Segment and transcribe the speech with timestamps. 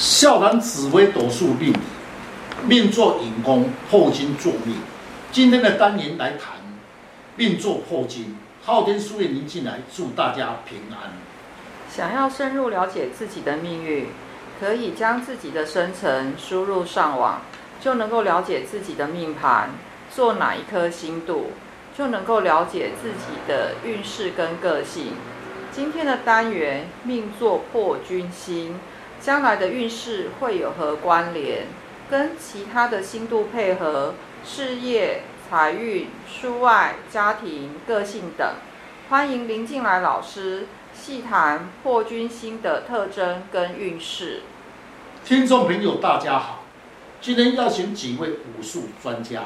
[0.00, 1.74] 笑谈紫微斗数命，
[2.64, 4.76] 命坐寅宫破金作命。
[5.30, 6.54] 今天的单元来谈
[7.36, 8.34] 命坐破金，
[8.64, 11.12] 昊天书院您进来，祝大家平安。
[11.94, 14.06] 想要深入了解自己的命运，
[14.58, 17.42] 可以将自己的生辰输入上网，
[17.78, 19.68] 就能够了解自己的命盘，
[20.10, 21.50] 做哪一颗星度，
[21.94, 25.12] 就能够了解自己的运势跟个性。
[25.70, 28.80] 今天的单元命坐破军星。
[29.20, 31.66] 将来的运势会有何关联？
[32.10, 38.54] 跟其他的星度配合，事业、财运、书外、家庭、个性等。
[39.10, 44.40] 欢迎林进来老师细谈破军星的特征跟运势。
[45.22, 46.64] 听众朋友，大家好，
[47.20, 49.42] 今天邀请几位武术专家，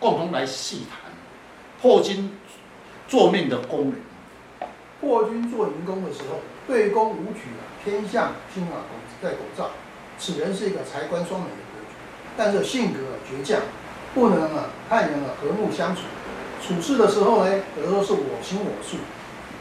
[0.00, 1.12] 共同来细谈
[1.80, 2.36] 破军
[3.06, 4.68] 坐命的功能。
[5.00, 8.82] 破军坐寅宫的时候，对宫武曲啊，天相星啊，
[9.22, 9.70] 在狗照，
[10.18, 11.94] 此人是一个财官双美的格局，
[12.36, 12.98] 但是性格
[13.30, 13.60] 倔强，
[14.14, 16.02] 不能啊和人啊和睦相处。
[16.60, 18.96] 处事的时候呢，有时候是我行我素。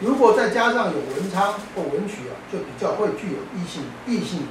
[0.01, 4.47] 如果再加上有文昌或文曲啊，就比较会具有异性异性缘。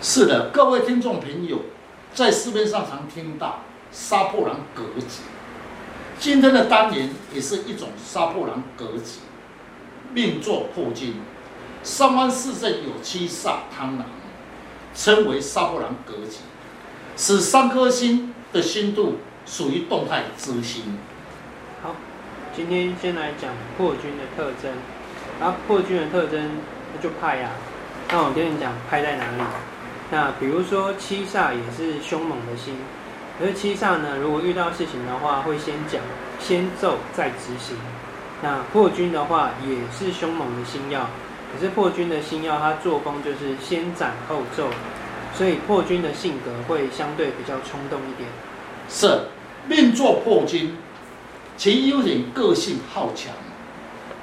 [0.00, 1.60] 是的，各位听众朋友，
[2.14, 3.60] 在市面上常听到
[3.92, 5.22] 杀破狼格局，
[6.18, 9.20] 今天的单元也是一种杀破狼格局。
[10.12, 11.16] 命作破金，
[11.84, 14.06] 三方四正有七煞贪狼，
[14.94, 16.38] 称为杀破狼格局。
[17.14, 20.98] 使三颗星的星度属于动态之星。
[21.82, 21.94] 好，
[22.56, 24.72] 今天先来讲破军的特征。
[25.40, 26.52] 啊，破军的特征
[26.94, 27.50] 那就派呀。
[28.10, 29.42] 那我跟你讲派在哪里？
[30.10, 32.74] 那比如说七煞也是凶猛的星，
[33.38, 36.00] 可是七煞呢，如果遇到事情的话，会先讲，
[36.40, 37.76] 先奏再执行。
[38.42, 41.08] 那破军的话也是凶猛的星耀，
[41.54, 44.68] 可是破军的星曜，它作风就是先斩后奏，
[45.36, 48.28] 所以破军的性格会相对比较冲动一点。
[48.88, 49.28] 是
[49.68, 50.76] 命坐破军，
[51.56, 53.32] 其优点个性好强，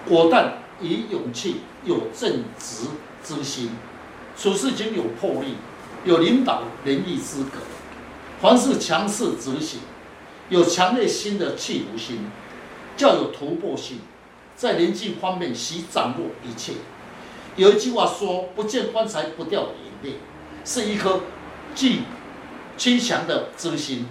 [0.06, 2.88] 果断，以勇气，有正直
[3.24, 3.72] 之心，
[4.38, 5.56] 处事情有魄力，
[6.04, 7.60] 有领导能力资格，
[8.42, 9.80] 凡事强势执行，
[10.50, 12.30] 有强烈心的企图心，
[12.98, 14.00] 较有突破性。
[14.56, 16.74] 在人际方面，习掌握一切。
[17.58, 20.20] 有一句话说：“不见棺材不掉眼泪”，
[20.64, 21.22] 是一颗
[21.76, 22.04] 具
[22.78, 24.08] 坚强的真心。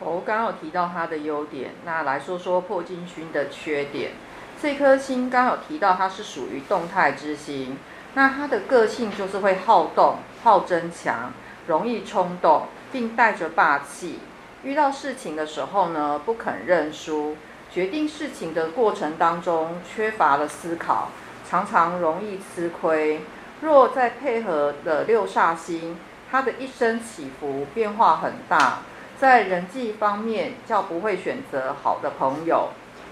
[0.00, 4.12] 我刚刚有提到它的优点，那来说说破金星的缺点。
[4.60, 7.78] 这颗星刚刚有提到它是属于动态之星，
[8.14, 11.32] 那它的个性就是会好动、好争强，
[11.68, 14.18] 容易冲动，并带着霸气。
[14.64, 17.36] 遇到事情的时候呢，不肯认输。
[17.70, 21.10] 决定事情的过程当中缺乏了思考，
[21.48, 23.20] 常常容易吃亏。
[23.60, 25.96] 若再配合的六煞星，
[26.30, 28.82] 他的一生起伏变化很大，
[29.18, 32.68] 在人际方面较不会选择好的朋友，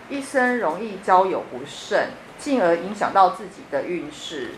[0.09, 4.51] 一生容易交友不慎，进而影响到自己的运势。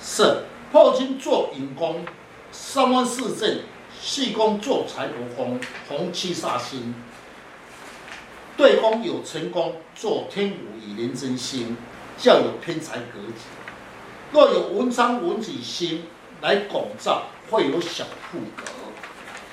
[0.00, 2.04] 是破金坐寅宫，
[2.50, 3.60] 三方四正，
[4.00, 6.94] 细宫坐财帛宫，红七煞星。
[8.56, 11.76] 对宫有成功，坐天武与廉贞星，
[12.18, 13.44] 较有偏财格局。
[14.32, 16.04] 若有文昌文曲星
[16.40, 18.64] 来拱照，会有小富格。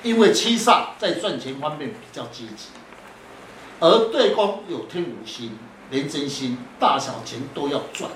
[0.02, 2.68] 因为七煞在赚钱方面比较积极，
[3.80, 5.56] 而对宫有天府星、
[5.90, 8.10] 廉贞星，大小钱都要赚。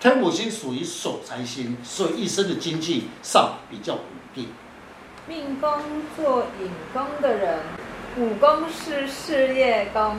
[0.00, 4.02] 天府星属于守财星，所以一生的经济上比较稳
[4.34, 4.48] 定。
[5.28, 5.70] 命宫
[6.16, 7.58] 做引宫的人。
[8.16, 10.18] 五宫是事业宫，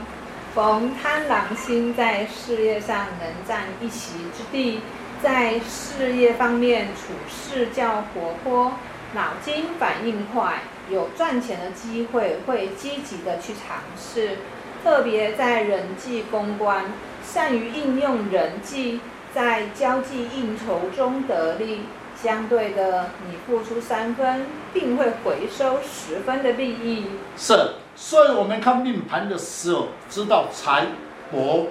[0.53, 4.81] 逢贪狼星在事业上能占一席之地，
[5.23, 8.73] 在事业方面处事较活泼，
[9.13, 14.39] 脑筋反应快，有赚钱的机会，会积极的去尝试，
[14.83, 16.83] 特别在人际公关，
[17.25, 18.99] 善于应用人际，
[19.33, 21.85] 在交际应酬中得利。
[22.21, 27.05] 相对的，你付出三分，并会回收十分的利益。
[27.35, 30.87] 是，所以我们看命盘的时候，知道财
[31.33, 31.65] 帛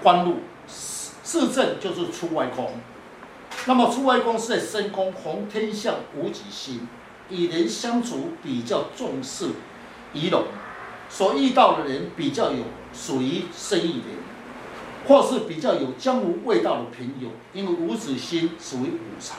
[0.00, 0.36] 官禄
[0.76, 2.74] 四正就是出外宫。
[3.66, 6.86] 那么出外宫是在申宫，红天相武曲星，
[7.28, 9.48] 与人相处比较重视
[10.12, 10.44] 仪容，
[11.08, 12.62] 所遇到的人比较有
[12.94, 14.18] 属于生意人，
[15.08, 19.34] 或是比较有江湖味道的朋友，因为五子星属于武财。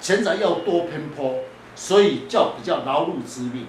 [0.00, 1.34] 钱财要多偏颇，
[1.74, 3.66] 所以叫比较劳碌之命。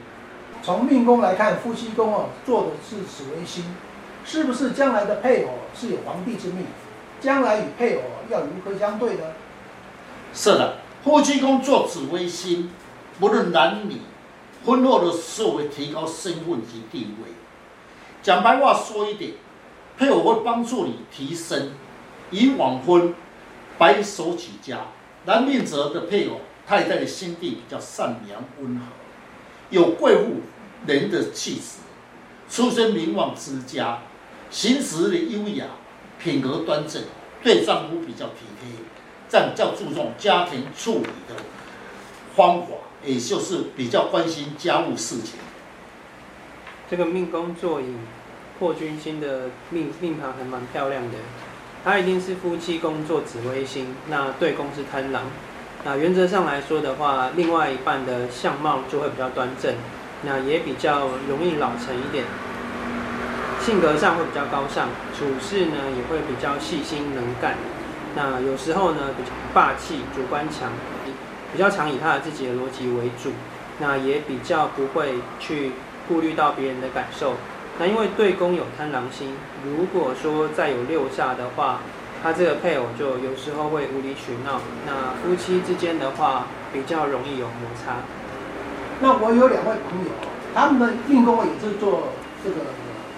[0.63, 3.66] 从命宫来看，夫妻宫哦，做的是紫微星，
[4.24, 6.66] 是不是将来的配偶是有皇帝之命？
[7.19, 9.24] 将来与配偶要如何相对呢？
[10.33, 12.72] 是的，夫妻宫做紫微星，
[13.19, 13.98] 不论男女，
[14.66, 17.31] 婚后的时候会提高身份及地位。
[18.24, 19.34] 讲白话说一点，
[19.98, 21.72] 配偶会帮助你提升，
[22.30, 23.13] 以晚婚，
[23.77, 24.77] 白手起家。
[25.26, 28.86] 男命者的配偶，太太的心地比较善良温和，
[29.70, 30.42] 有贵妇
[30.88, 31.78] 人的气质，
[32.50, 34.00] 出身名望之家，
[34.50, 35.66] 行事的优雅，
[36.20, 37.04] 品格端正，
[37.44, 38.72] 对丈夫比较体贴。
[39.30, 41.36] 这样较注重家庭处理的
[42.36, 42.68] 方法，
[43.06, 45.40] 也就是比较关心家务事情。
[46.90, 48.00] 这个命宫坐影
[48.60, 51.18] 破军星的命命盘还蛮漂亮的，
[51.83, 55.24] 他一定是夫妻宫坐紫微星，那对宫是贪狼。
[55.83, 59.74] 那原则上来说的话，另外一半的相貌就会比较端正，
[60.24, 62.25] 那也比较容易老成一点，
[63.60, 67.56] 性格上会比较高尚，处事呢也会比较细心能干。
[68.16, 70.69] 那有时候呢，比较霸气、主观强，
[71.51, 73.31] 比较常以他的自己的逻辑为主。
[73.80, 75.72] 那也比较不会去
[76.07, 77.34] 顾虑到别人的感受。
[77.81, 79.33] 那因为对宫有贪狼星，
[79.66, 81.80] 如果说再有六煞的话，
[82.22, 84.62] 他这个配偶就有时候会无理取闹。
[84.86, 87.95] 那夫妻之间的话，比较容易有摩擦。
[89.00, 90.12] 那我有两位朋友，
[90.54, 92.10] 他们的运宫也是做
[92.44, 92.57] 这个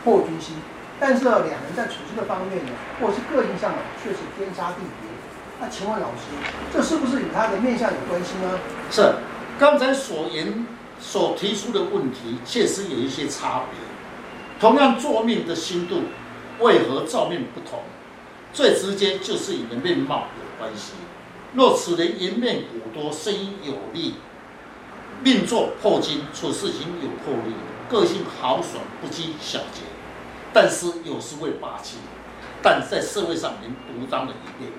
[0.06, 0.56] 破军星。
[0.98, 2.72] 但是呢，两人在处事的方面呢，
[3.02, 5.12] 或是个性上呢，却是天差地别。
[5.60, 6.32] 那请问老师，
[6.72, 8.58] 这是不是与他的面相有关系呢？
[8.90, 9.16] 是，
[9.60, 10.66] 刚才所言
[11.02, 13.93] 所提出的问题，确实有一些差别。
[14.60, 16.04] 同样做命的心度，
[16.60, 17.80] 为何造命不同？
[18.54, 20.94] 最直接就是与面貌有关系。
[21.54, 24.16] 若此人颜面骨多，声音有力，
[25.24, 27.54] 命坐破金，处事情有魄力，
[27.90, 29.82] 个性豪爽，不拘小节。
[30.54, 31.98] 但是有时会霸气，
[32.62, 34.72] 但在社会上能独当的一面。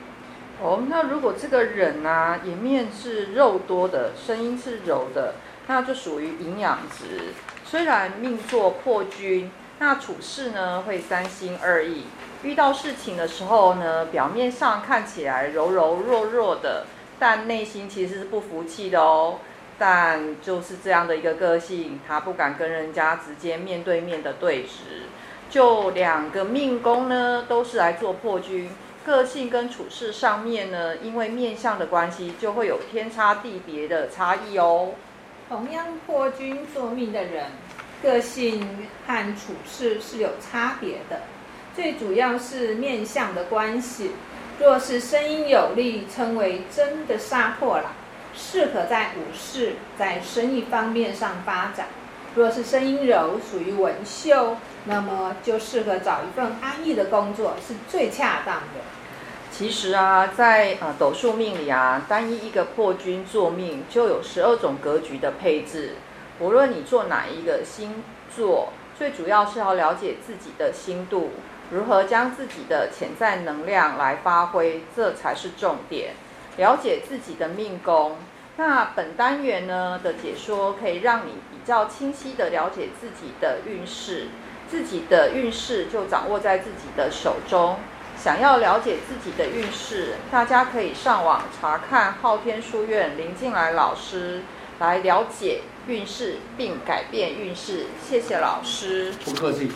[0.63, 5.35] 哦，那如果这个人呢、啊，颜面是肉多的，声音是柔的，
[5.67, 7.33] 那就属于营养值。
[7.65, 12.05] 虽然命坐破军，那处事呢会三心二意，
[12.43, 16.87] 遇到事情的时候呢，表面上看起来柔柔弱弱的，
[17.19, 19.39] 但内心其实是不服气的哦。
[19.77, 25.09] 但就是这样的一个个性，他不敢跟人家直接面对面的对峙。
[25.51, 28.71] 就两个命宫呢，都是来做破军，
[29.05, 34.93] 个性跟处事上面呢，因为面相的关系，就会有天差地别的差异哦。
[35.49, 37.47] 同样破军做命的人，
[38.05, 41.23] 个性和处事是有差别的，
[41.75, 44.11] 最主要是面相的关系。
[44.61, 47.87] 若是声音有力，称为真的杀破狼，
[48.35, 51.87] 适合在武士、在生意方面上发展。
[52.35, 58.83] 若是声音柔，属于文秀，那么就适合找一份安逸的工作，是最恰当的。
[59.51, 65.95] 其实啊，在呃斗数命里啊，单一一个破军坐命就有十二种格局的配置。
[66.41, 68.03] 无论你做哪一个星
[68.35, 71.31] 座，最主要是要了解自己的心度，
[71.71, 76.15] 如何将自己的潜在能量来发挥，这才是重点。
[76.57, 78.17] 了解自己的命宫。
[78.57, 84.29] 那本单元呢的解说可以让你比较清晰地了解自己的运势，
[84.69, 87.77] 自己的运势就掌握在自己的手中。
[88.17, 94.43] 想要了解自己的运势，大家可以上网查看昊天书院林进来老师
[94.79, 97.87] 来了解运势并改变运势。
[98.07, 99.71] 谢谢老师，不客气。